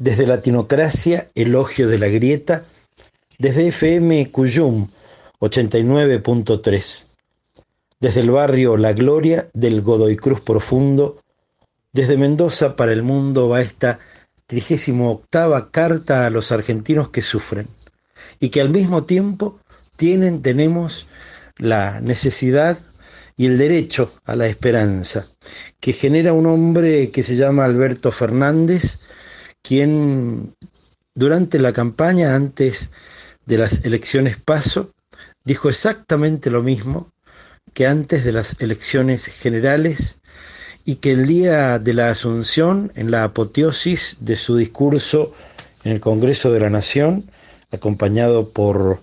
[0.00, 2.64] desde Latinocracia, Elogio de la Grieta,
[3.38, 4.88] desde FM Cuyum
[5.40, 7.06] 89.3,
[8.00, 11.22] desde el barrio La Gloria del Godoy Cruz Profundo,
[11.92, 13.98] desde Mendoza para el mundo va esta
[14.46, 17.68] 38 carta a los argentinos que sufren
[18.40, 19.60] y que al mismo tiempo
[19.96, 21.06] tienen, tenemos
[21.58, 22.78] la necesidad
[23.36, 25.26] y el derecho a la esperanza,
[25.78, 29.00] que genera un hombre que se llama Alberto Fernández,
[29.62, 30.54] quien
[31.14, 32.90] durante la campaña, antes
[33.46, 34.92] de las elecciones paso,
[35.44, 37.12] dijo exactamente lo mismo
[37.74, 40.18] que antes de las elecciones generales
[40.84, 45.34] y que el día de la Asunción, en la apoteosis de su discurso
[45.84, 47.30] en el Congreso de la Nación,
[47.70, 49.00] acompañado por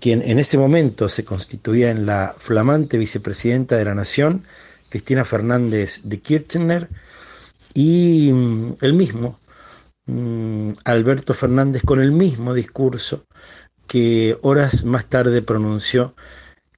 [0.00, 4.42] quien en ese momento se constituía en la flamante vicepresidenta de la Nación,
[4.88, 6.88] Cristina Fernández de Kirchner,
[7.74, 9.38] y mm, el mismo,
[10.84, 13.24] Alberto Fernández, con el mismo discurso
[13.86, 16.14] que horas más tarde pronunció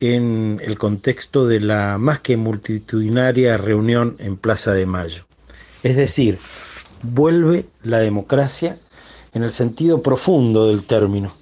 [0.00, 5.26] en el contexto de la más que multitudinaria reunión en Plaza de Mayo.
[5.82, 6.38] Es decir,
[7.02, 8.76] vuelve la democracia
[9.32, 11.32] en el sentido profundo del término,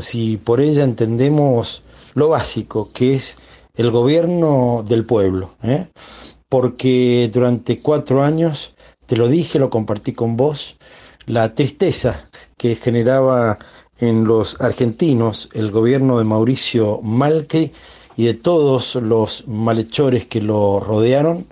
[0.00, 1.82] si por ella entendemos
[2.14, 3.38] lo básico, que es
[3.74, 5.88] el gobierno del pueblo, ¿eh?
[6.48, 8.74] porque durante cuatro años,
[9.06, 10.76] te lo dije, lo compartí con vos,
[11.28, 12.24] la tristeza
[12.56, 13.58] que generaba
[14.00, 17.70] en los argentinos el gobierno de Mauricio Malcri
[18.16, 21.46] y de todos los malhechores que lo rodearon,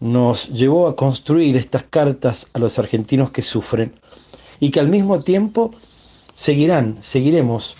[0.00, 3.94] nos llevó a construir estas cartas a los argentinos que sufren
[4.58, 5.70] y que al mismo tiempo
[6.34, 7.76] seguirán, seguiremos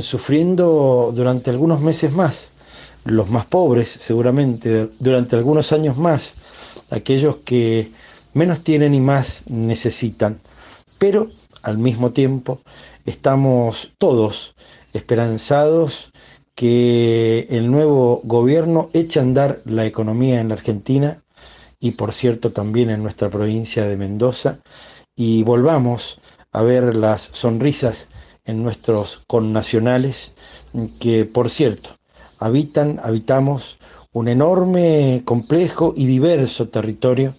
[0.00, 2.50] sufriendo durante algunos meses más,
[3.04, 6.34] los más pobres seguramente, durante algunos años más,
[6.90, 7.88] aquellos que
[8.34, 10.40] menos tienen y más necesitan.
[11.02, 11.32] Pero
[11.64, 12.60] al mismo tiempo
[13.06, 14.54] estamos todos
[14.92, 16.12] esperanzados
[16.54, 21.24] que el nuevo gobierno eche a andar la economía en la Argentina
[21.80, 24.60] y por cierto también en nuestra provincia de Mendoza
[25.16, 26.20] y volvamos
[26.52, 28.08] a ver las sonrisas
[28.44, 30.34] en nuestros connacionales
[31.00, 31.96] que por cierto
[32.38, 33.80] habitan, habitamos
[34.12, 37.34] un enorme, complejo y diverso territorio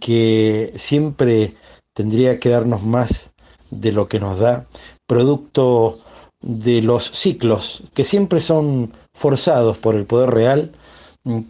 [0.00, 1.52] que siempre
[1.98, 3.32] tendría que darnos más
[3.72, 4.68] de lo que nos da,
[5.08, 5.98] producto
[6.40, 10.70] de los ciclos que siempre son forzados por el poder real,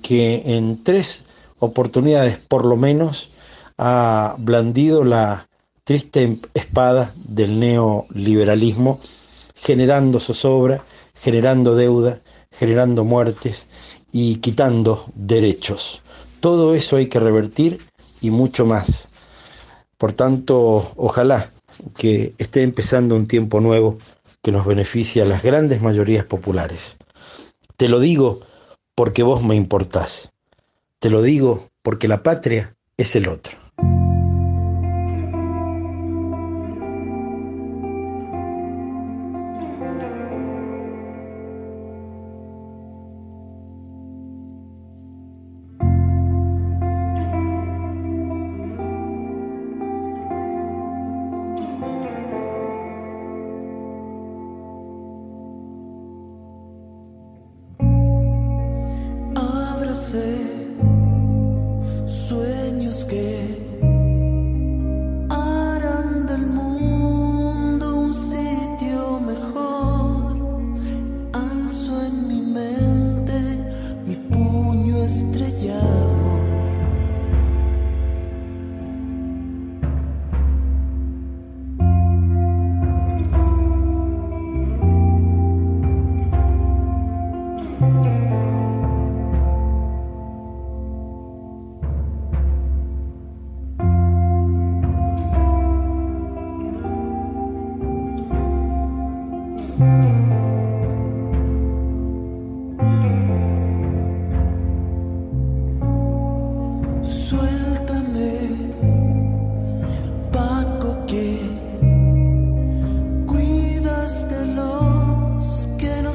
[0.00, 3.34] que en tres oportunidades por lo menos
[3.76, 5.46] ha blandido la
[5.84, 9.00] triste espada del neoliberalismo,
[9.54, 10.82] generando zozobra,
[11.14, 12.20] generando deuda,
[12.50, 13.66] generando muertes
[14.12, 16.00] y quitando derechos.
[16.40, 17.82] Todo eso hay que revertir
[18.22, 19.07] y mucho más.
[19.98, 21.50] Por tanto, ojalá
[21.96, 23.98] que esté empezando un tiempo nuevo
[24.42, 26.96] que nos beneficie a las grandes mayorías populares.
[27.76, 28.40] Te lo digo
[28.94, 30.32] porque vos me importás.
[31.00, 33.67] Te lo digo porque la patria es el otro.
[60.08, 60.57] Say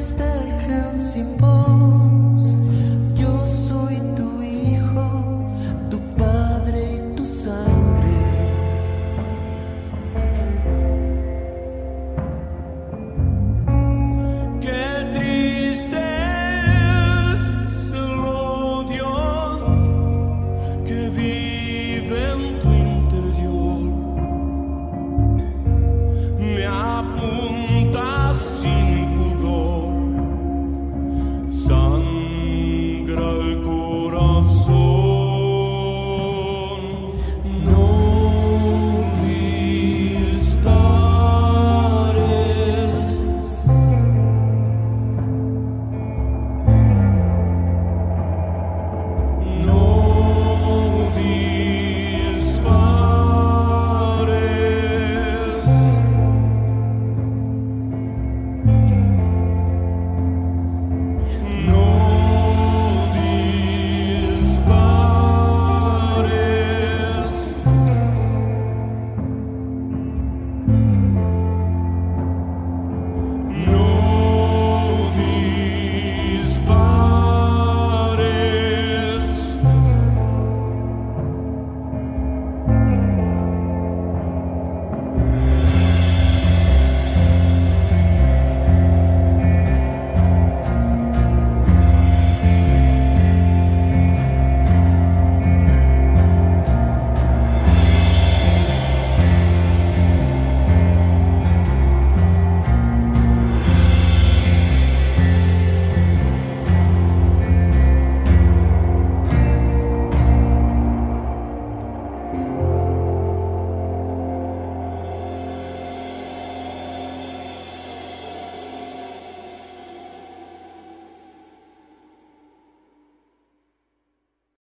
[0.04, 0.33] stay